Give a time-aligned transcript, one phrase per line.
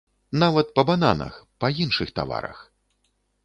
[0.43, 2.67] Нават па бананах, па іншых таварах.